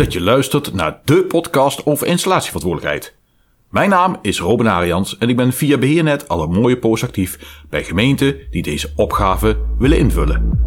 dat 0.00 0.12
je 0.12 0.20
luistert 0.20 0.72
naar 0.72 1.00
de 1.04 1.24
podcast 1.24 1.86
over 1.86 2.06
installatieverantwoordelijkheid. 2.06 3.14
Mijn 3.68 3.90
naam 3.90 4.18
is 4.22 4.40
Robin 4.40 4.68
Arians 4.68 5.18
en 5.18 5.28
ik 5.28 5.36
ben 5.36 5.52
via 5.52 5.78
Beheernet 5.78 6.28
al 6.28 6.42
een 6.42 6.52
mooie 6.52 6.78
post 6.78 7.02
actief 7.02 7.62
bij 7.68 7.84
gemeenten 7.84 8.36
die 8.50 8.62
deze 8.62 8.92
opgave 8.96 9.56
willen 9.78 9.98
invullen. 9.98 10.58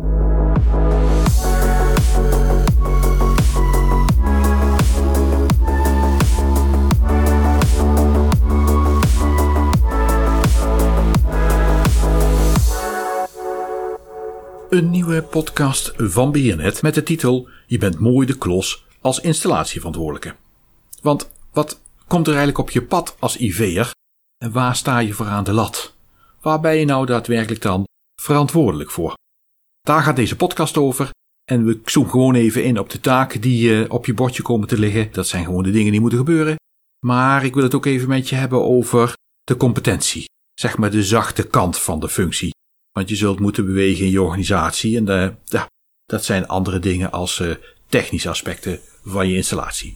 Een 14.69 14.89
nieuwe 14.89 15.21
podcast 15.21 15.93
van 15.97 16.31
Beheernet 16.31 16.81
met 16.81 16.93
de 16.93 17.03
titel 17.03 17.49
Je 17.67 17.77
bent 17.77 17.99
mooi 17.99 18.27
de 18.27 18.37
klos 18.37 18.85
als 19.03 19.19
installatieverantwoordelijke. 19.19 20.35
Want 21.01 21.31
wat 21.51 21.81
komt 22.07 22.27
er 22.27 22.33
eigenlijk 22.33 22.67
op 22.67 22.69
je 22.69 22.83
pad 22.83 23.15
als 23.19 23.37
IV'er 23.37 23.91
en 24.37 24.51
waar 24.51 24.75
sta 24.75 24.99
je 24.99 25.13
voor 25.13 25.25
aan 25.25 25.43
de 25.43 25.53
lat? 25.53 25.95
Waar 26.41 26.59
ben 26.59 26.75
je 26.75 26.85
nou 26.85 27.05
daadwerkelijk 27.05 27.61
dan 27.61 27.83
verantwoordelijk 28.21 28.91
voor? 28.91 29.13
Daar 29.81 30.03
gaat 30.03 30.15
deze 30.15 30.35
podcast 30.35 30.77
over 30.77 31.09
en 31.51 31.65
we 31.65 31.79
zoomen 31.85 32.11
gewoon 32.11 32.35
even 32.35 32.63
in 32.63 32.79
op 32.79 32.89
de 32.89 32.99
taken 32.99 33.41
die 33.41 33.69
uh, 33.69 33.85
op 33.87 34.05
je 34.05 34.13
bordje 34.13 34.41
komen 34.41 34.67
te 34.67 34.79
liggen. 34.79 35.11
Dat 35.11 35.27
zijn 35.27 35.45
gewoon 35.45 35.63
de 35.63 35.71
dingen 35.71 35.91
die 35.91 36.01
moeten 36.01 36.19
gebeuren. 36.19 36.55
Maar 37.05 37.45
ik 37.45 37.53
wil 37.53 37.63
het 37.63 37.75
ook 37.75 37.85
even 37.85 38.07
met 38.07 38.29
je 38.29 38.35
hebben 38.35 38.63
over 38.63 39.13
de 39.43 39.57
competentie. 39.57 40.25
Zeg 40.53 40.77
maar 40.77 40.91
de 40.91 41.03
zachte 41.03 41.47
kant 41.47 41.79
van 41.79 41.99
de 41.99 42.09
functie. 42.09 42.51
Want 42.91 43.09
je 43.09 43.15
zult 43.15 43.39
moeten 43.39 43.65
bewegen 43.65 44.05
in 44.05 44.11
je 44.11 44.21
organisatie 44.21 44.97
en 44.97 45.09
uh, 45.09 45.29
ja, 45.45 45.67
dat 46.05 46.25
zijn 46.25 46.47
andere 46.47 46.79
dingen 46.79 47.11
als 47.11 47.39
uh, 47.39 47.55
technische 47.99 48.29
aspecten 48.29 48.79
van 49.03 49.27
je 49.27 49.35
installatie. 49.35 49.93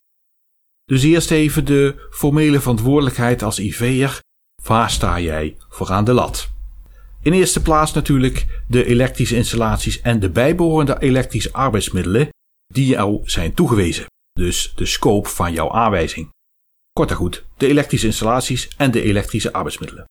Dus 0.86 1.03
eerst 1.03 1.31
even 1.31 1.66
de 1.66 2.08
formele 2.12 2.59
verantwoordelijkheid 2.59 3.44
als 3.44 3.59
IV'er. 3.59 4.20
Waar 4.64 4.92
sta 4.92 5.20
jij 5.20 5.58
voor 5.70 5.92
aan 5.92 6.06
de 6.06 6.14
lat? 6.14 6.50
In 7.22 7.34
eerste 7.34 7.62
plaats 7.62 7.94
natuurlijk 7.94 8.64
de 8.67 8.86
elektrische 8.86 9.36
installaties 9.36 10.02
en 10.02 10.20
de 10.20 10.30
bijbehorende 10.30 11.00
elektrische 11.00 11.54
arbeidsmiddelen 11.54 12.30
die 12.73 12.86
jou 12.86 13.22
zijn 13.23 13.54
toegewezen. 13.54 14.06
Dus 14.32 14.73
de 14.76 14.86
scope 14.86 15.30
van 15.30 15.54
jouw 15.54 15.72
aanwijzing. 15.72 16.30
Kort 16.92 17.09
en 17.09 17.16
goed, 17.16 17.45
de 17.58 17.67
elektrische 17.67 18.08
installaties 18.08 18.67
en 18.78 18.92
de 18.92 19.02
elektrische 19.02 19.54
arbeidsmiddelen. 19.54 20.06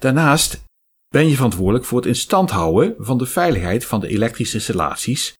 Daarnaast 0.00 0.64
ben 1.08 1.28
je 1.28 1.34
verantwoordelijk 1.34 1.84
voor 1.84 1.98
het 1.98 2.06
in 2.06 2.16
stand 2.16 2.50
houden 2.50 2.94
van 2.98 3.18
de 3.18 3.26
veiligheid 3.26 3.86
van 3.86 4.00
de 4.00 4.08
elektrische 4.08 4.54
installaties 4.54 5.34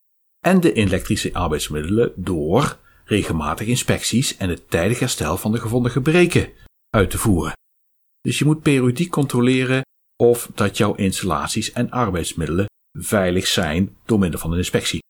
en 0.47 0.61
de 0.61 0.73
elektrische 0.73 1.35
arbeidsmiddelen 1.35 2.13
door 2.17 2.79
regelmatig 3.05 3.67
inspecties 3.67 4.37
en 4.37 4.49
het 4.49 4.71
tijdig 4.71 4.99
herstel 4.99 5.37
van 5.37 5.53
de 5.53 5.59
gevonden 5.59 5.91
gebreken 5.91 6.53
uit 6.91 7.11
te 7.11 7.19
voeren. 7.19 7.53
Dus 8.21 8.39
je 8.39 8.45
moet 8.45 8.63
periodiek 8.63 9.11
controleren 9.11 9.83
of 10.17 10.51
dat 10.55 10.77
jouw 10.77 10.95
installaties 10.95 11.73
en 11.73 11.91
arbeidsmiddelen 11.91 12.67
veilig 12.99 13.47
zijn 13.47 13.97
door 14.05 14.19
middel 14.19 14.41
van 14.41 14.53
een 14.53 14.59
inspectie. 14.59 15.01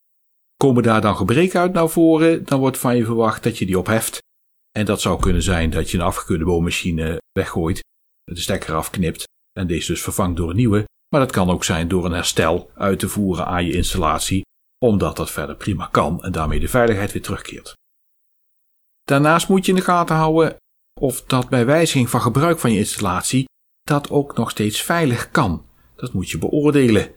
Komen 0.57 0.83
daar 0.83 1.01
dan 1.01 1.17
gebreken 1.17 1.61
uit 1.61 1.73
naar 1.73 1.89
voren, 1.89 2.45
dan 2.45 2.61
wordt 2.61 2.79
van 2.79 2.97
je 2.97 3.05
verwacht 3.05 3.43
dat 3.43 3.59
je 3.59 3.67
die 3.67 3.79
opheft. 3.79 4.19
En 4.79 4.85
dat 4.85 5.01
zou 5.01 5.21
kunnen 5.21 5.43
zijn 5.43 5.71
dat 5.71 5.91
je 5.91 5.99
een 5.99 6.05
afgekeurde 6.05 6.45
boommachine 6.45 7.19
weggooit, 7.33 7.81
de 8.25 8.41
stekker 8.41 8.75
afknipt 8.75 9.25
en 9.53 9.67
deze 9.67 9.93
dus 9.93 10.03
vervangt 10.03 10.37
door 10.37 10.51
een 10.51 10.57
nieuwe. 10.57 10.85
Maar 11.09 11.21
dat 11.21 11.33
kan 11.33 11.51
ook 11.51 11.65
zijn 11.65 11.89
door 11.89 12.05
een 12.05 12.13
herstel 12.13 12.71
uit 12.75 12.99
te 12.99 13.09
voeren 13.09 13.47
aan 13.47 13.67
je 13.67 13.73
installatie, 13.73 14.43
omdat 14.83 15.17
dat 15.17 15.31
verder 15.31 15.57
prima 15.57 15.87
kan 15.87 16.23
en 16.23 16.33
daarmee 16.33 16.61
de 16.61 16.69
veiligheid 16.69 17.13
weer 17.13 17.23
terugkeert. 17.23 17.75
Daarnaast 19.03 19.49
moet 19.49 19.65
je 19.65 19.73
in 19.73 19.79
de 19.79 19.85
gaten 19.85 20.17
houden 20.17 20.57
of 21.01 21.25
dat 21.25 21.49
bij 21.49 21.67
wijziging 21.67 22.11
van 22.11 22.21
gebruik 22.21 22.59
van 22.59 22.73
je 22.73 22.79
installatie 22.79 23.45
dat 23.83 24.11
ook 24.11 24.37
nog 24.37 24.51
steeds 24.51 24.83
veilig 24.83 25.31
kan. 25.31 25.65
Dat 25.97 26.13
moet 26.13 26.31
je 26.31 26.39
beoordelen. 26.39 27.11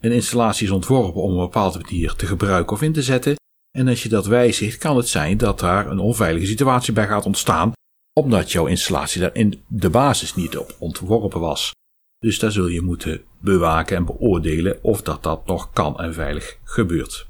Een 0.00 0.12
installatie 0.12 0.66
is 0.66 0.72
ontworpen 0.72 1.22
om 1.22 1.30
een 1.30 1.44
bepaalde 1.44 1.78
manier 1.78 2.14
te 2.14 2.26
gebruiken 2.26 2.72
of 2.72 2.82
in 2.82 2.92
te 2.92 3.02
zetten. 3.02 3.34
En 3.78 3.88
als 3.88 4.02
je 4.02 4.08
dat 4.08 4.26
wijzigt, 4.26 4.78
kan 4.78 4.96
het 4.96 5.08
zijn 5.08 5.36
dat 5.36 5.60
daar 5.60 5.90
een 5.90 5.98
onveilige 5.98 6.46
situatie 6.46 6.92
bij 6.92 7.06
gaat 7.06 7.26
ontstaan, 7.26 7.72
omdat 8.20 8.52
jouw 8.52 8.66
installatie 8.66 9.20
daar 9.20 9.34
in 9.34 9.62
de 9.66 9.90
basis 9.90 10.34
niet 10.34 10.58
op 10.58 10.76
ontworpen 10.78 11.40
was. 11.40 11.72
Dus 12.18 12.38
daar 12.38 12.52
zul 12.52 12.66
je 12.66 12.80
moeten 12.80 13.24
bewaken 13.38 13.96
en 13.96 14.04
beoordelen 14.04 14.78
of 14.82 15.02
dat 15.02 15.22
dat 15.22 15.46
nog 15.46 15.72
kan 15.72 15.98
en 15.98 16.14
veilig 16.14 16.58
gebeurt. 16.64 17.26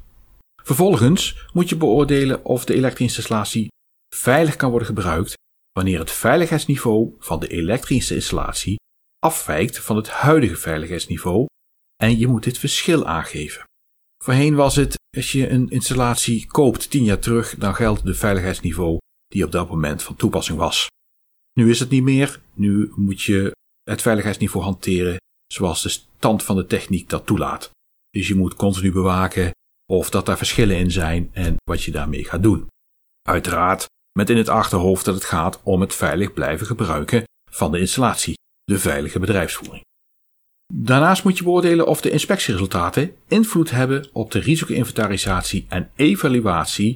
Vervolgens 0.63 1.47
moet 1.53 1.69
je 1.69 1.75
beoordelen 1.75 2.45
of 2.45 2.65
de 2.65 2.73
elektrische 2.73 3.17
installatie 3.17 3.67
veilig 4.15 4.55
kan 4.55 4.69
worden 4.69 4.87
gebruikt 4.87 5.33
wanneer 5.71 5.99
het 5.99 6.11
veiligheidsniveau 6.11 7.15
van 7.19 7.39
de 7.39 7.47
elektrische 7.47 8.15
installatie 8.15 8.75
afwijkt 9.19 9.79
van 9.79 9.95
het 9.95 10.09
huidige 10.09 10.55
veiligheidsniveau 10.55 11.45
en 12.03 12.17
je 12.17 12.27
moet 12.27 12.43
dit 12.43 12.57
verschil 12.57 13.05
aangeven. 13.05 13.63
Voorheen 14.23 14.55
was 14.55 14.75
het, 14.75 14.95
als 15.17 15.31
je 15.31 15.49
een 15.49 15.69
installatie 15.69 16.47
koopt 16.47 16.89
tien 16.89 17.03
jaar 17.03 17.19
terug, 17.19 17.55
dan 17.55 17.75
geldt 17.75 18.05
de 18.05 18.13
veiligheidsniveau 18.13 18.97
die 19.27 19.43
op 19.43 19.51
dat 19.51 19.69
moment 19.69 20.03
van 20.03 20.15
toepassing 20.15 20.57
was. 20.57 20.87
Nu 21.53 21.69
is 21.69 21.79
het 21.79 21.89
niet 21.89 22.03
meer, 22.03 22.41
nu 22.53 22.91
moet 22.95 23.21
je 23.21 23.51
het 23.89 24.01
veiligheidsniveau 24.01 24.65
hanteren 24.65 25.17
zoals 25.53 25.81
de 25.81 25.89
stand 25.89 26.43
van 26.43 26.55
de 26.55 26.65
techniek 26.65 27.09
dat 27.09 27.25
toelaat. 27.25 27.69
Dus 28.09 28.27
je 28.27 28.35
moet 28.35 28.55
continu 28.55 28.91
bewaken 28.91 29.51
of 29.91 30.09
dat 30.09 30.25
daar 30.25 30.37
verschillen 30.37 30.77
in 30.77 30.91
zijn 30.91 31.29
en 31.33 31.55
wat 31.63 31.83
je 31.83 31.91
daarmee 31.91 32.25
gaat 32.25 32.43
doen. 32.43 32.67
Uiteraard 33.21 33.85
met 34.11 34.29
in 34.29 34.37
het 34.37 34.49
achterhoofd 34.49 35.05
dat 35.05 35.15
het 35.15 35.23
gaat 35.23 35.63
om 35.63 35.81
het 35.81 35.95
veilig 35.95 36.33
blijven 36.33 36.67
gebruiken 36.67 37.23
van 37.51 37.71
de 37.71 37.79
installatie, 37.79 38.35
de 38.63 38.79
veilige 38.79 39.19
bedrijfsvoering. 39.19 39.85
Daarnaast 40.73 41.23
moet 41.23 41.37
je 41.37 41.43
beoordelen 41.43 41.87
of 41.87 42.01
de 42.01 42.09
inspectieresultaten 42.09 43.15
invloed 43.27 43.69
hebben 43.69 44.09
op 44.13 44.31
de 44.31 44.39
risico-inventarisatie 44.39 45.65
en 45.69 45.91
evaluatie 45.95 46.95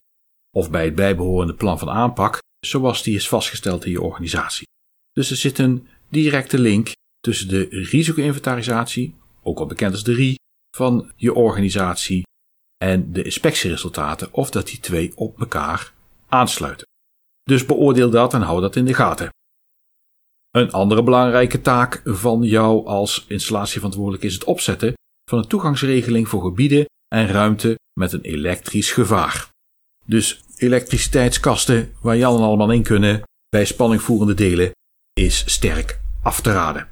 of 0.57 0.69
bij 0.69 0.85
het 0.85 0.95
bijbehorende 0.95 1.53
plan 1.53 1.79
van 1.79 1.89
aanpak 1.89 2.39
zoals 2.65 3.03
die 3.03 3.15
is 3.15 3.27
vastgesteld 3.27 3.85
in 3.85 3.91
je 3.91 4.01
organisatie. 4.01 4.67
Dus 5.11 5.29
er 5.29 5.37
zit 5.37 5.57
een 5.57 5.87
directe 6.11 6.59
link 6.59 6.91
tussen 7.19 7.47
de 7.47 7.67
risico-inventarisatie, 7.69 9.15
ook 9.41 9.59
al 9.59 9.65
bekend 9.65 9.91
als 9.91 10.03
de 10.03 10.13
RI, 10.13 10.35
van 10.75 11.11
je 11.15 11.33
organisatie 11.33 12.23
en 12.77 13.11
de 13.11 13.23
inspectieresultaten 13.23 14.33
of 14.33 14.49
dat 14.49 14.67
die 14.67 14.79
twee 14.79 15.11
op 15.15 15.39
elkaar 15.39 15.93
aansluiten. 16.27 16.87
Dus 17.43 17.65
beoordeel 17.65 18.09
dat 18.09 18.33
en 18.33 18.41
hou 18.41 18.61
dat 18.61 18.75
in 18.75 18.85
de 18.85 18.93
gaten. 18.93 19.29
Een 20.49 20.71
andere 20.71 21.03
belangrijke 21.03 21.61
taak 21.61 22.01
van 22.03 22.43
jou 22.43 22.85
als 22.85 23.25
installatieverantwoordelijk 23.27 24.23
is 24.23 24.33
het 24.33 24.43
opzetten 24.43 24.93
van 25.29 25.39
een 25.39 25.47
toegangsregeling 25.47 26.27
voor 26.27 26.41
gebieden 26.41 26.85
en 27.07 27.27
ruimte 27.27 27.75
met 27.99 28.13
een 28.13 28.21
elektrisch 28.21 28.91
gevaar. 28.91 29.49
Dus 30.05 30.43
elektriciteitskasten 30.55 31.93
waar 32.01 32.17
en 32.17 32.23
allemaal 32.23 32.71
in 32.71 32.83
kunnen 32.83 33.21
bij 33.49 33.65
spanningvoerende 33.65 34.33
delen 34.33 34.71
is 35.13 35.43
sterk 35.53 36.00
af 36.21 36.41
te 36.41 36.51
raden. 36.51 36.87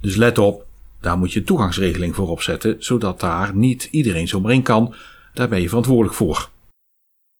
Dus 0.00 0.16
let 0.16 0.38
op, 0.38 0.66
daar 1.00 1.18
moet 1.18 1.32
je 1.32 1.42
toegangsregeling 1.42 2.14
voor 2.14 2.28
opzetten, 2.28 2.76
zodat 2.78 3.20
daar 3.20 3.54
niet 3.54 3.88
iedereen 3.90 4.28
zomaar 4.28 4.52
in 4.52 4.62
kan. 4.62 4.94
Daar 5.34 5.48
ben 5.48 5.60
je 5.60 5.68
verantwoordelijk 5.68 6.14
voor. 6.14 6.50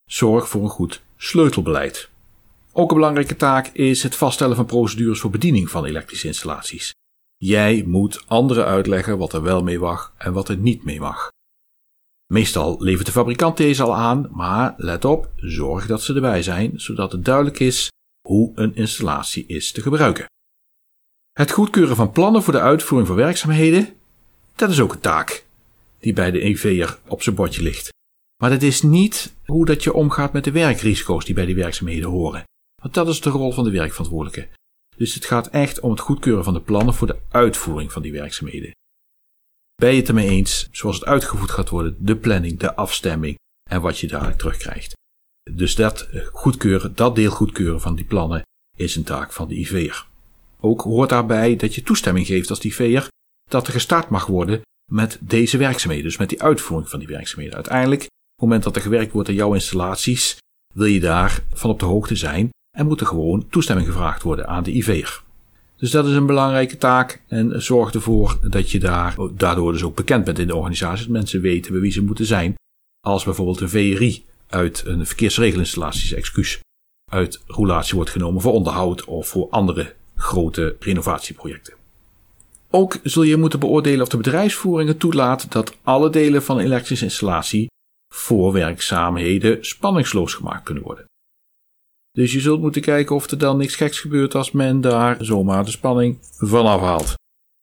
Zorg 0.05 0.49
voor 0.49 0.63
een 0.63 0.69
goed 0.69 1.03
sleutelbeleid. 1.17 2.09
Ook 2.73 2.91
een 2.91 2.97
belangrijke 2.97 3.37
taak 3.37 3.67
is 3.67 4.03
het 4.03 4.17
vaststellen 4.17 4.57
van 4.57 4.67
procedures 4.67 5.21
voor 5.21 5.31
bediening 5.31 5.71
van 5.71 5.85
elektrische 5.85 6.27
installaties. 6.27 6.95
Jij 7.37 7.85
moet 7.87 8.25
anderen 8.27 8.65
uitleggen 8.65 9.19
wat 9.19 9.33
er 9.33 9.43
wel 9.43 9.63
mee 9.63 9.79
mag 9.79 10.13
en 10.17 10.33
wat 10.33 10.49
er 10.49 10.57
niet 10.57 10.85
mee 10.85 11.01
mag. 11.01 11.31
Meestal 12.33 12.77
levert 12.83 13.07
de 13.07 13.13
fabrikant 13.13 13.57
deze 13.57 13.83
al 13.83 13.97
aan, 13.97 14.29
maar 14.31 14.75
let 14.77 15.05
op, 15.05 15.31
zorg 15.37 15.87
dat 15.87 16.03
ze 16.03 16.15
erbij 16.15 16.43
zijn, 16.43 16.81
zodat 16.81 17.13
het 17.13 17.25
duidelijk 17.25 17.61
is 17.61 17.89
hoe 18.29 18.53
een 18.55 18.75
installatie 18.75 19.47
is 19.47 19.73
te 19.73 19.81
gebruiken. 19.83 20.27
Het 21.33 21.51
goedkeuren 21.51 21.97
van 21.97 22.13
plannen 22.13 22.43
voor 22.43 22.53
de 22.53 22.61
uitvoering 22.61 23.09
van 23.09 23.17
werkzaamheden, 23.17 23.89
dat 24.55 24.71
is 24.71 24.81
ook 24.81 24.93
een 24.93 25.01
taak 25.01 25.45
die 25.99 26.13
bij 26.13 26.31
de 26.31 26.41
EV'er 26.41 26.99
op 27.07 27.23
zijn 27.23 27.35
bordje 27.35 27.63
ligt. 27.63 27.89
Maar 28.43 28.51
dat 28.51 28.63
is 28.63 28.83
niet 28.83 29.35
hoe 29.45 29.67
dat 29.67 29.83
je 29.83 29.93
omgaat 29.93 30.33
met 30.33 30.45
de 30.45 30.51
werkrisico's 30.51 31.25
die 31.25 31.35
bij 31.35 31.47
die 31.47 31.55
werkzaamheden 31.55 32.11
horen. 32.11 32.45
Want 32.83 32.95
dat 32.95 33.09
is 33.09 33.21
de 33.21 33.31
rol 33.31 33.53
van 33.53 33.65
de 33.65 33.71
werkverantwoordelijke. 33.71 34.49
Dus 34.97 35.15
het 35.15 35.25
gaat 35.25 35.47
echt 35.47 35.81
om 35.81 35.91
het 35.91 36.01
goedkeuren 36.01 36.45
van 36.45 36.55
de 36.55 36.61
plannen 36.61 36.95
voor 36.95 37.07
de 37.07 37.19
uitvoering 37.29 37.93
van 37.93 38.03
die 38.03 38.13
werkzaamheden. 38.13 38.71
Ben 39.75 39.91
je 39.91 39.97
het 39.97 40.09
ermee 40.09 40.29
eens 40.29 40.69
zoals 40.71 40.99
het 40.99 41.05
uitgevoerd 41.05 41.51
gaat 41.51 41.69
worden, 41.69 41.97
de 41.99 42.17
planning, 42.17 42.59
de 42.59 42.75
afstemming 42.75 43.39
en 43.71 43.81
wat 43.81 43.99
je 43.99 44.07
dadelijk 44.07 44.39
terugkrijgt? 44.39 44.93
Dus 45.53 45.75
dat 45.75 46.09
goedkeuren, 46.33 46.95
dat 46.95 47.15
deel 47.15 47.31
goedkeuren 47.31 47.81
van 47.81 47.95
die 47.95 48.05
plannen 48.05 48.43
is 48.77 48.97
een 48.97 49.05
taak 49.05 49.33
van 49.33 49.49
de 49.49 49.59
IV'er. 49.59 50.07
Ook 50.61 50.81
hoort 50.81 51.09
daarbij 51.09 51.57
dat 51.57 51.75
je 51.75 51.83
toestemming 51.83 52.27
geeft 52.27 52.51
als 52.51 52.61
IV'er 52.61 53.09
dat 53.51 53.67
er 53.67 53.73
gestart 53.73 54.09
mag 54.09 54.27
worden 54.27 54.61
met 54.91 55.19
deze 55.21 55.57
werkzaamheden, 55.57 56.05
dus 56.05 56.17
met 56.17 56.29
die 56.29 56.43
uitvoering 56.43 56.91
van 56.91 56.99
die 56.99 57.09
werkzaamheden. 57.09 57.55
Uiteindelijk, 57.55 58.03
op 58.03 58.09
het 58.09 58.41
moment 58.41 58.63
dat 58.63 58.77
er 58.77 58.83
gewerkt 58.83 59.13
wordt 59.13 59.29
aan 59.29 59.35
jouw 59.35 59.55
installaties, 59.55 60.39
wil 60.75 60.87
je 60.87 61.01
daar 61.01 61.43
van 61.53 61.71
op 61.71 61.79
de 61.79 61.85
hoogte 61.85 62.17
zijn 62.17 62.49
en 62.77 62.87
moet 62.87 63.01
er 63.01 63.07
gewoon 63.07 63.49
toestemming 63.49 63.89
gevraagd 63.89 64.23
worden 64.23 64.49
aan 64.49 64.63
de 64.63 64.73
IV'er. 64.73 65.23
Dus 65.77 65.91
dat 65.91 66.07
is 66.07 66.15
een 66.15 66.27
belangrijke 66.27 66.77
taak 66.77 67.23
en 67.29 67.63
zorg 67.63 67.93
ervoor 67.95 68.39
dat 68.43 68.71
je 68.71 68.79
daar, 68.79 69.17
daardoor 69.35 69.73
dus 69.73 69.83
ook 69.83 69.97
bekend 69.97 70.25
bent 70.25 70.39
in 70.39 70.47
de 70.47 70.57
organisatie. 70.57 71.05
Dat 71.05 71.13
mensen 71.13 71.41
weten 71.41 71.73
bij 71.73 71.81
wie 71.81 71.93
ze 71.93 72.03
moeten 72.03 72.27
zijn. 72.27 72.55
Als 73.07 73.25
bijvoorbeeld 73.25 73.61
een 73.61 73.69
VRI 73.69 74.25
uit 74.49 74.83
een 74.87 75.07
verkeersregelinstallaties 75.07 76.13
excuus 76.13 76.61
uit 77.11 77.41
roulatie 77.47 77.95
wordt 77.95 78.11
genomen 78.11 78.41
voor 78.41 78.53
onderhoud 78.53 79.05
of 79.05 79.29
voor 79.29 79.49
andere 79.51 79.95
grote 80.21 80.77
renovatieprojecten. 80.79 81.75
Ook 82.71 82.99
zul 83.03 83.23
je 83.23 83.37
moeten 83.37 83.61
beoordelen 83.61 84.03
of 84.03 84.09
de 84.09 84.17
bedrijfsvoering 84.17 84.89
het 84.89 84.99
toelaat 84.99 85.53
dat 85.53 85.77
alle 85.83 86.11
delen 86.11 86.43
van 86.43 86.59
een 86.59 86.65
elektrische 86.65 87.05
installatie 87.05 87.67
voor 88.15 88.53
werkzaamheden 88.53 89.65
spanningsloos 89.65 90.35
gemaakt 90.35 90.65
kunnen 90.65 90.83
worden. 90.85 91.05
Dus 92.13 92.33
je 92.33 92.41
zult 92.41 92.61
moeten 92.61 92.83
kijken 92.83 93.17
of 93.17 93.31
er 93.31 93.39
dan 93.39 93.57
niks 93.57 93.77
geks 93.77 94.01
gebeurt 94.01 94.35
als 94.35 94.51
men 94.51 94.81
daar 94.81 95.17
zomaar 95.25 95.65
de 95.65 95.71
spanning 95.71 96.19
vanaf 96.37 96.81
haalt. 96.81 97.15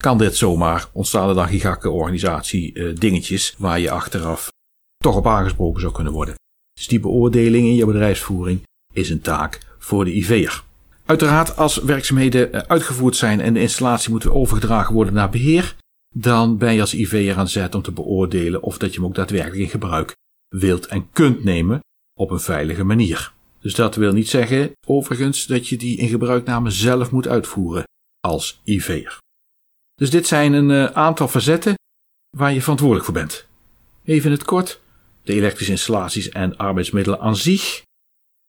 Kan 0.04 0.18
dit 0.18 0.36
zomaar, 0.36 0.90
ontstaan 0.94 1.30
er 1.30 1.36
dan 1.36 1.48
gigakke 1.48 1.90
organisatie 1.90 2.74
uh, 2.74 2.96
dingetjes 2.96 3.56
waar 3.58 3.80
je 3.80 3.92
achteraf 3.92 4.50
toch 4.98 5.16
op 5.16 5.28
aangesproken 5.28 5.82
zou 5.82 5.94
kunnen 5.94 6.14
worden. 6.14 6.36
Dus 6.74 6.88
die 6.88 7.00
beoordeling 7.00 7.66
in 7.66 7.76
je 7.76 7.86
bedrijfsvoering 7.86 8.64
is 8.94 9.10
een 9.10 9.22
taak 9.22 9.60
voor 9.78 10.06
de 10.06 10.16
IV'er. 10.16 10.64
Uiteraard, 11.08 11.56
als 11.56 11.78
werkzaamheden 11.78 12.54
eh, 12.54 12.62
uitgevoerd 12.62 13.16
zijn 13.16 13.42
en 13.42 13.54
de 13.54 13.60
installatie 13.60 14.12
moet 14.12 14.30
overgedragen 14.30 14.94
worden 14.94 15.14
naar 15.14 15.30
beheer, 15.30 15.76
dan 16.16 16.58
ben 16.58 16.74
je 16.74 16.82
als 16.82 16.94
IV'er 16.94 17.38
aan 17.38 17.48
zet 17.48 17.76
om 17.76 17.82
te 17.82 17.92
beoordelen 17.92 18.62
of 18.62 18.78
dat 18.78 18.94
je 18.94 19.00
hem 19.00 19.10
ook 19.10 19.16
daadwerkelijk 19.16 19.62
in 19.62 19.70
gebruik 19.70 20.16
wilt 20.48 20.86
en 20.86 21.12
kunt 21.12 21.44
nemen 21.44 21.80
op 22.20 22.32
een 22.32 22.40
veilige 22.40 22.84
manier. 22.84 23.34
Dus 23.60 23.76
dat 23.76 23.96
wil 23.96 24.14
niet 24.14 24.30
zeggen, 24.30 24.72
overigens, 24.88 25.46
dat 25.46 25.68
je 25.68 25.78
die 25.78 25.98
in 25.98 26.08
gebruikname 26.08 26.70
zelf 26.70 27.12
moet 27.12 27.28
uitvoeren 27.28 27.84
als 28.20 28.62
IV'er. 28.64 29.18
Dus 29.96 30.10
dit 30.10 30.28
zijn 30.28 30.54
een 30.54 30.72
eh, 30.72 30.86
aantal 30.86 31.28
facetten 31.28 31.76
waar 32.38 32.54
je 32.54 32.62
verantwoordelijk 32.62 33.06
voor 33.06 33.14
bent. 33.14 33.48
Even 34.04 34.26
in 34.26 34.38
het 34.38 34.46
kort, 34.46 34.82
de 35.24 35.34
elektrische 35.34 35.72
installaties 35.72 36.30
en 36.30 36.58
arbeidsmiddelen 36.58 37.20
aan 37.20 37.36
zich, 37.36 37.82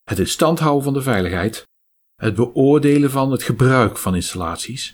het 0.02 0.18
in 0.18 0.26
stand 0.26 0.58
houden 0.58 0.84
van 0.84 0.92
de 0.92 1.02
veiligheid, 1.02 1.66
het 2.22 2.34
beoordelen 2.34 3.10
van 3.10 3.30
het 3.30 3.42
gebruik 3.42 3.96
van 3.96 4.14
installaties, 4.14 4.92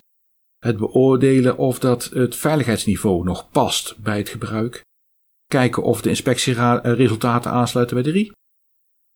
het 0.58 0.76
beoordelen 0.76 1.56
of 1.56 1.78
dat 1.78 2.04
het 2.04 2.36
veiligheidsniveau 2.36 3.24
nog 3.24 3.50
past 3.50 3.98
bij 3.98 4.18
het 4.18 4.28
gebruik, 4.28 4.82
kijken 5.46 5.82
of 5.82 6.02
de 6.02 6.08
inspectieresultaten 6.08 7.50
aansluiten 7.50 7.96
bij 7.96 8.04
de 8.04 8.10
RI, 8.10 8.32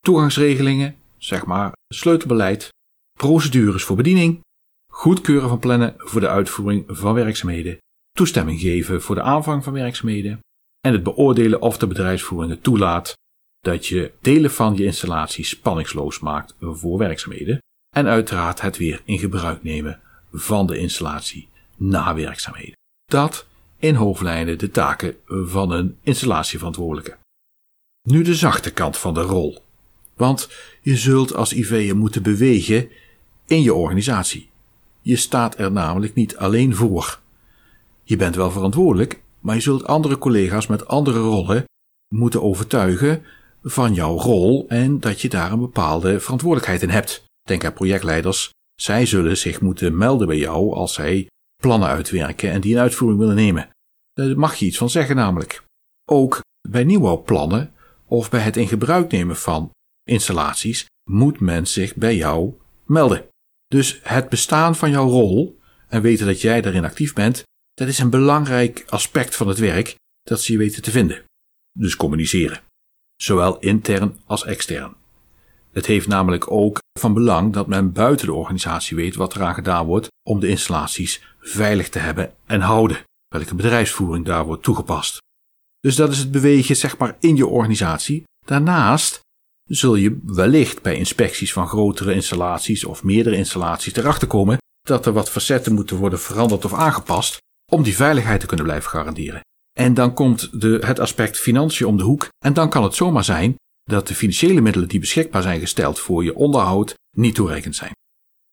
toegangsregelingen, 0.00 0.96
zeg 1.16 1.46
maar 1.46 1.72
sleutelbeleid, 1.94 2.68
procedures 3.18 3.84
voor 3.84 3.96
bediening, 3.96 4.40
goedkeuren 4.92 5.48
van 5.48 5.58
plannen 5.58 5.94
voor 5.96 6.20
de 6.20 6.28
uitvoering 6.28 6.84
van 6.86 7.14
werkzaamheden, 7.14 7.78
toestemming 8.10 8.60
geven 8.60 9.02
voor 9.02 9.14
de 9.14 9.22
aanvang 9.22 9.64
van 9.64 9.72
werkzaamheden. 9.72 10.40
En 10.80 10.92
het 10.92 11.02
beoordelen 11.02 11.60
of 11.60 11.78
de 11.78 11.86
bedrijfsvoering 11.86 12.52
het 12.52 12.62
toelaat 12.62 13.12
dat 13.60 13.86
je 13.86 14.12
delen 14.20 14.50
van 14.50 14.76
je 14.76 14.84
installatie 14.84 15.44
spanningsloos 15.44 16.20
maakt 16.20 16.54
voor 16.60 16.98
werkzaamheden 16.98 17.58
en 17.98 18.06
uiteraard 18.06 18.60
het 18.60 18.76
weer 18.76 19.02
in 19.04 19.18
gebruik 19.18 19.62
nemen 19.62 20.00
van 20.32 20.66
de 20.66 20.78
installatie 20.78 21.48
na 21.76 22.14
werkzaamheden. 22.14 22.76
Dat 23.04 23.46
in 23.78 23.94
hoofdlijnen 23.94 24.58
de 24.58 24.70
taken 24.70 25.16
van 25.26 25.70
een 25.70 25.96
installatieverantwoordelijke. 26.02 27.16
Nu 28.08 28.22
de 28.22 28.34
zachte 28.34 28.72
kant 28.72 28.96
van 28.96 29.14
de 29.14 29.20
rol. 29.20 29.62
Want 30.14 30.48
je 30.80 30.96
zult 30.96 31.34
als 31.34 31.52
IV'er 31.52 31.96
moeten 31.96 32.22
bewegen 32.22 32.88
in 33.46 33.62
je 33.62 33.74
organisatie. 33.74 34.50
Je 35.00 35.16
staat 35.16 35.58
er 35.58 35.72
namelijk 35.72 36.14
niet 36.14 36.36
alleen 36.36 36.74
voor. 36.74 37.20
Je 38.02 38.16
bent 38.16 38.34
wel 38.34 38.50
verantwoordelijk, 38.50 39.22
maar 39.40 39.54
je 39.54 39.60
zult 39.60 39.86
andere 39.86 40.18
collega's 40.18 40.66
met 40.66 40.86
andere 40.86 41.18
rollen 41.18 41.64
moeten 42.14 42.42
overtuigen 42.42 43.22
van 43.62 43.94
jouw 43.94 44.18
rol 44.18 44.64
en 44.68 45.00
dat 45.00 45.20
je 45.20 45.28
daar 45.28 45.52
een 45.52 45.58
bepaalde 45.58 46.20
verantwoordelijkheid 46.20 46.82
in 46.82 46.90
hebt. 46.90 47.26
Denk 47.48 47.64
aan 47.64 47.72
projectleiders. 47.72 48.50
Zij 48.74 49.06
zullen 49.06 49.36
zich 49.36 49.60
moeten 49.60 49.96
melden 49.96 50.26
bij 50.26 50.38
jou 50.38 50.74
als 50.74 50.94
zij 50.94 51.26
plannen 51.62 51.88
uitwerken 51.88 52.50
en 52.50 52.60
die 52.60 52.72
in 52.72 52.78
uitvoering 52.78 53.20
willen 53.20 53.34
nemen. 53.34 53.68
Daar 54.12 54.38
mag 54.38 54.54
je 54.54 54.66
iets 54.66 54.78
van 54.78 54.90
zeggen 54.90 55.16
namelijk. 55.16 55.64
Ook 56.10 56.40
bij 56.68 56.84
nieuwbouwplannen 56.84 57.72
of 58.06 58.30
bij 58.30 58.40
het 58.40 58.56
in 58.56 58.68
gebruik 58.68 59.10
nemen 59.10 59.36
van 59.36 59.70
installaties 60.02 60.86
moet 61.10 61.40
men 61.40 61.66
zich 61.66 61.94
bij 61.94 62.16
jou 62.16 62.54
melden. 62.84 63.26
Dus 63.66 64.00
het 64.02 64.28
bestaan 64.28 64.76
van 64.76 64.90
jouw 64.90 65.08
rol 65.08 65.58
en 65.88 66.02
weten 66.02 66.26
dat 66.26 66.40
jij 66.40 66.60
daarin 66.60 66.84
actief 66.84 67.12
bent, 67.12 67.42
dat 67.74 67.88
is 67.88 67.98
een 67.98 68.10
belangrijk 68.10 68.84
aspect 68.88 69.36
van 69.36 69.48
het 69.48 69.58
werk 69.58 69.94
dat 70.22 70.42
ze 70.42 70.52
je 70.52 70.58
weten 70.58 70.82
te 70.82 70.90
vinden. 70.90 71.24
Dus 71.78 71.96
communiceren. 71.96 72.60
Zowel 73.16 73.58
intern 73.58 74.18
als 74.26 74.44
extern. 74.44 74.94
Het 75.72 75.86
heeft 75.86 76.06
namelijk 76.06 76.50
ook 76.50 76.78
van 76.98 77.14
belang 77.14 77.52
dat 77.52 77.66
men 77.66 77.92
buiten 77.92 78.26
de 78.26 78.32
organisatie 78.32 78.96
weet 78.96 79.14
wat 79.14 79.34
eraan 79.34 79.54
gedaan 79.54 79.86
wordt 79.86 80.08
om 80.28 80.40
de 80.40 80.48
installaties 80.48 81.22
veilig 81.40 81.88
te 81.88 81.98
hebben 81.98 82.32
en 82.46 82.60
houden, 82.60 82.98
welke 83.28 83.54
bedrijfsvoering 83.54 84.24
daar 84.24 84.44
wordt 84.44 84.62
toegepast. 84.62 85.18
Dus 85.80 85.96
dat 85.96 86.12
is 86.12 86.18
het 86.18 86.30
bewegen 86.30 86.76
zeg 86.76 86.98
maar 86.98 87.16
in 87.20 87.36
je 87.36 87.46
organisatie. 87.46 88.24
Daarnaast 88.46 89.20
zul 89.64 89.94
je 89.94 90.20
wellicht 90.24 90.82
bij 90.82 90.96
inspecties 90.96 91.52
van 91.52 91.68
grotere 91.68 92.14
installaties 92.14 92.84
of 92.84 93.02
meerdere 93.02 93.36
installaties 93.36 93.94
erachter 93.94 94.28
komen 94.28 94.58
dat 94.80 95.06
er 95.06 95.12
wat 95.12 95.30
facetten 95.30 95.74
moeten 95.74 95.96
worden 95.96 96.20
veranderd 96.20 96.64
of 96.64 96.72
aangepast 96.72 97.38
om 97.72 97.82
die 97.82 97.96
veiligheid 97.96 98.40
te 98.40 98.46
kunnen 98.46 98.66
blijven 98.66 98.90
garanderen. 98.90 99.40
En 99.78 99.94
dan 99.94 100.14
komt 100.14 100.60
de, 100.60 100.78
het 100.86 100.98
aspect 100.98 101.38
financiën 101.38 101.86
om 101.86 101.96
de 101.96 102.02
hoek 102.02 102.28
en 102.44 102.52
dan 102.52 102.70
kan 102.70 102.82
het 102.82 102.94
zomaar 102.94 103.24
zijn 103.24 103.54
dat 103.88 104.08
de 104.08 104.14
financiële 104.14 104.60
middelen 104.60 104.88
die 104.88 105.00
beschikbaar 105.00 105.42
zijn 105.42 105.60
gesteld 105.60 105.98
voor 105.98 106.24
je 106.24 106.34
onderhoud 106.34 106.94
niet 107.16 107.34
toereikend 107.34 107.76
zijn. 107.76 107.92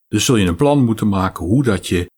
Dus 0.08 0.26
zul 0.26 0.36
je 0.36 0.48
een 0.48 0.56
plan 0.56 0.84
moeten 0.84 1.08
maken 1.08 1.46
hoe 1.46 1.64
dat 1.64 1.88
je 1.88 2.10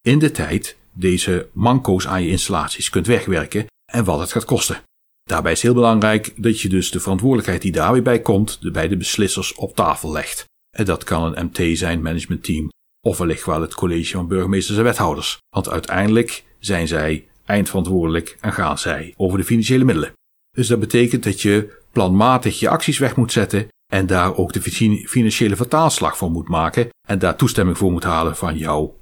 in 0.00 0.18
de 0.18 0.30
tijd 0.30 0.76
deze 0.92 1.48
manco's 1.52 2.06
aan 2.06 2.22
je 2.22 2.28
installaties 2.28 2.90
kunt 2.90 3.06
wegwerken 3.06 3.66
en 3.92 4.04
wat 4.04 4.20
het 4.20 4.32
gaat 4.32 4.44
kosten. 4.44 4.82
Daarbij 5.22 5.52
is 5.52 5.62
heel 5.62 5.74
belangrijk 5.74 6.32
dat 6.36 6.60
je 6.60 6.68
dus 6.68 6.90
de 6.90 7.00
verantwoordelijkheid 7.00 7.62
die 7.62 7.72
daar 7.72 7.92
weer 7.92 8.02
bij 8.02 8.20
komt, 8.20 8.72
bij 8.72 8.88
de 8.88 8.96
beslissers 8.96 9.54
op 9.54 9.76
tafel 9.76 10.12
legt. 10.12 10.44
En 10.76 10.84
dat 10.84 11.04
kan 11.04 11.36
een 11.36 11.44
MT 11.44 11.78
zijn, 11.78 12.02
managementteam, 12.02 12.68
of 13.06 13.18
wellicht 13.18 13.44
wel 13.44 13.60
het 13.60 13.74
college 13.74 14.16
van 14.16 14.28
burgemeesters 14.28 14.78
en 14.78 14.84
wethouders. 14.84 15.38
Want 15.48 15.68
uiteindelijk 15.68 16.44
zijn 16.58 16.88
zij 16.88 17.28
eindverantwoordelijk 17.44 18.36
en 18.40 18.52
gaan 18.52 18.78
zij 18.78 19.14
over 19.16 19.38
de 19.38 19.44
financiële 19.44 19.84
middelen. 19.84 20.12
Dus 20.50 20.66
dat 20.66 20.80
betekent 20.80 21.22
dat 21.22 21.40
je 21.40 21.78
planmatig 21.92 22.58
je 22.60 22.68
acties 22.68 22.98
weg 22.98 23.16
moet 23.16 23.32
zetten 23.32 23.68
en 23.92 24.06
daar 24.06 24.36
ook 24.36 24.52
de 24.52 24.62
financiële 25.06 25.56
vertaalslag 25.56 26.16
voor 26.16 26.30
moet 26.30 26.48
maken 26.48 26.88
en 27.08 27.18
daar 27.18 27.36
toestemming 27.36 27.78
voor 27.78 27.92
moet 27.92 28.04
halen 28.04 28.36
van 28.36 28.56
jouw 28.56 28.96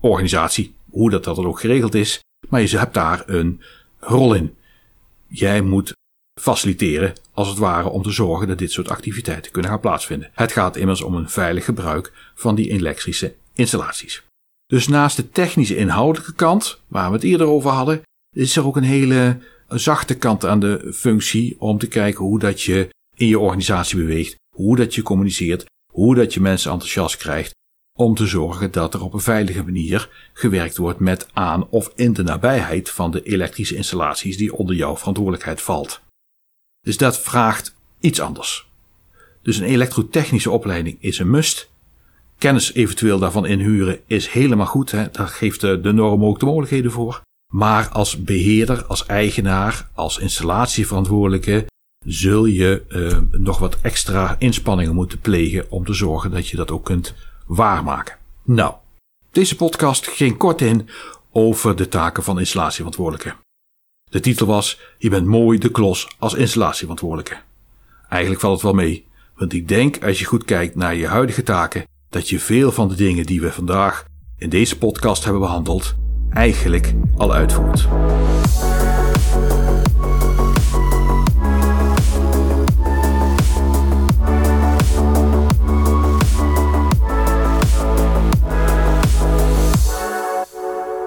organisatie, 0.00 0.74
hoe 0.90 1.10
dat, 1.10 1.24
dat 1.24 1.36
dan 1.36 1.46
ook 1.46 1.60
geregeld 1.60 1.94
is. 1.94 2.20
Maar 2.48 2.62
je 2.62 2.78
hebt 2.78 2.94
daar 2.94 3.22
een 3.26 3.62
rol 3.98 4.34
in. 4.34 4.54
Jij 5.26 5.60
moet 5.60 5.92
faciliteren, 6.40 7.12
als 7.32 7.48
het 7.48 7.58
ware, 7.58 7.88
om 7.88 8.02
te 8.02 8.10
zorgen 8.10 8.48
dat 8.48 8.58
dit 8.58 8.72
soort 8.72 8.88
activiteiten 8.88 9.52
kunnen 9.52 9.70
gaan 9.70 9.80
plaatsvinden. 9.80 10.30
Het 10.32 10.52
gaat 10.52 10.76
immers 10.76 11.02
om 11.02 11.14
een 11.14 11.30
veilig 11.30 11.64
gebruik 11.64 12.12
van 12.34 12.54
die 12.54 12.70
elektrische 12.70 13.34
installaties. 13.52 14.22
Dus 14.66 14.88
naast 14.88 15.16
de 15.16 15.30
technische 15.30 15.76
inhoudelijke 15.76 16.34
kant, 16.34 16.80
waar 16.88 17.08
we 17.08 17.14
het 17.14 17.24
eerder 17.24 17.46
over 17.46 17.70
hadden, 17.70 18.02
is 18.36 18.56
er 18.56 18.66
ook 18.66 18.76
een 18.76 18.82
hele 18.82 19.38
zachte 19.68 20.14
kant 20.14 20.44
aan 20.44 20.60
de 20.60 20.92
functie 20.94 21.60
om 21.60 21.78
te 21.78 21.88
kijken 21.88 22.24
hoe 22.24 22.38
dat 22.38 22.62
je 22.62 22.88
in 23.14 23.26
je 23.26 23.38
organisatie 23.38 23.96
beweegt, 23.98 24.36
hoe 24.56 24.76
dat 24.76 24.94
je 24.94 25.02
communiceert, 25.02 25.64
hoe 25.92 26.14
dat 26.14 26.34
je 26.34 26.40
mensen 26.40 26.70
enthousiast 26.70 27.16
krijgt, 27.16 27.54
om 27.98 28.14
te 28.14 28.26
zorgen 28.26 28.70
dat 28.70 28.94
er 28.94 29.02
op 29.02 29.12
een 29.12 29.20
veilige 29.20 29.62
manier 29.62 30.30
gewerkt 30.32 30.76
wordt 30.76 30.98
met 30.98 31.28
aan 31.32 31.68
of 31.68 31.92
in 31.94 32.12
de 32.12 32.22
nabijheid 32.22 32.90
van 32.90 33.10
de 33.10 33.22
elektrische 33.22 33.76
installaties 33.76 34.36
die 34.36 34.54
onder 34.54 34.76
jouw 34.76 34.96
verantwoordelijkheid 34.96 35.62
valt. 35.62 36.00
Dus 36.80 36.96
dat 36.96 37.20
vraagt 37.20 37.74
iets 38.00 38.20
anders. 38.20 38.68
Dus 39.42 39.56
een 39.56 39.66
elektrotechnische 39.66 40.50
opleiding 40.50 40.96
is 41.00 41.18
een 41.18 41.30
must. 41.30 41.70
Kennis 42.38 42.74
eventueel 42.74 43.18
daarvan 43.18 43.46
inhuren 43.46 44.00
is 44.06 44.28
helemaal 44.28 44.66
goed. 44.66 44.90
Hè? 44.90 45.10
Daar 45.10 45.28
geeft 45.28 45.60
de, 45.60 45.80
de 45.80 45.92
norm 45.92 46.24
ook 46.24 46.40
de 46.40 46.46
mogelijkheden 46.46 46.90
voor. 46.90 47.22
Maar 47.52 47.88
als 47.88 48.22
beheerder, 48.22 48.84
als 48.84 49.06
eigenaar, 49.06 49.88
als 49.94 50.18
installatieverantwoordelijke 50.18 51.66
zul 52.06 52.44
je 52.44 52.82
uh, 52.88 53.40
nog 53.40 53.58
wat 53.58 53.80
extra 53.80 54.36
inspanningen 54.38 54.94
moeten 54.94 55.20
plegen 55.20 55.70
om 55.70 55.84
te 55.84 55.92
zorgen 55.92 56.30
dat 56.30 56.48
je 56.48 56.56
dat 56.56 56.70
ook 56.70 56.84
kunt 56.84 57.14
waarmaken. 57.46 58.16
Nou, 58.42 58.74
deze 59.30 59.56
podcast 59.56 60.06
ging 60.06 60.36
kort 60.36 60.60
in 60.60 60.88
over 61.32 61.76
de 61.76 61.88
taken 61.88 62.22
van 62.22 62.38
installatieverantwoordelijke. 62.38 63.34
De 64.10 64.20
titel 64.20 64.46
was 64.46 64.80
Je 64.98 65.10
bent 65.10 65.26
mooi 65.26 65.58
de 65.58 65.70
klos 65.70 66.08
als 66.18 66.34
installatieverantwoordelijke. 66.34 67.36
Eigenlijk 68.08 68.40
valt 68.42 68.54
het 68.54 68.62
wel 68.62 68.74
mee, 68.74 69.06
Want 69.34 69.52
ik 69.52 69.68
denk, 69.68 70.04
als 70.04 70.18
je 70.18 70.24
goed 70.24 70.44
kijkt 70.44 70.74
naar 70.74 70.94
je 70.94 71.06
huidige 71.06 71.42
taken, 71.42 71.84
dat 72.08 72.28
je 72.28 72.38
veel 72.38 72.72
van 72.72 72.88
de 72.88 72.94
dingen 72.94 73.26
die 73.26 73.40
we 73.40 73.52
vandaag 73.52 74.04
in 74.38 74.48
deze 74.48 74.78
podcast 74.78 75.24
hebben 75.24 75.42
behandeld, 75.42 75.94
eigenlijk 76.34 76.94
al 77.16 77.34
uitvoert. 77.34 77.88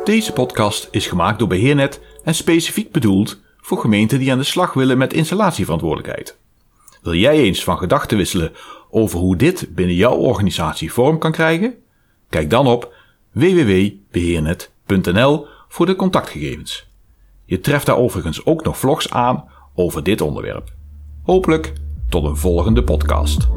Deze 0.04 0.34
podcast 0.34 0.88
is 0.92 1.08
gemaakt 1.08 1.40
door 1.40 1.48
Beheernet 1.48 2.02
en 2.24 2.36
specifiek 2.36 2.92
bedoeld 2.92 3.42
voor 3.58 3.78
gemeenten 3.78 4.20
die 4.20 4.32
aan 4.32 4.38
de 4.38 4.44
slag 4.44 4.74
willen 4.74 4.98
met 4.98 5.14
installatieverantwoordelijkheid. 5.14 6.38
Wil 7.02 7.14
jij 7.14 7.38
eens 7.38 7.64
van 7.64 7.78
gedachten 7.78 8.18
wisselen 8.18 8.52
over 8.90 9.20
hoe 9.20 9.36
dit 9.36 9.68
binnen 9.76 9.96
jouw 9.96 10.16
organisatie 10.16 10.94
vorm 10.94 11.18
kan 11.18 11.32
krijgen? 11.32 11.76
Kijk 12.30 12.50
dan 12.50 12.68
op 12.68 12.94
www.beheernet.nl 13.32 14.76
voor 15.68 15.86
de 15.86 15.96
contactgegevens. 15.96 16.88
Je 17.46 17.60
treft 17.60 17.86
daar 17.86 17.98
overigens 17.98 18.46
ook 18.46 18.64
nog 18.64 18.78
vlogs 18.78 19.12
aan 19.12 19.46
over 19.76 20.04
dit 20.04 20.22
onderwerp. 20.22 20.74
Hopelijk 21.24 21.74
tot 22.10 22.24
een 22.24 22.38
volgende 22.38 22.84
podcast. 22.84 23.48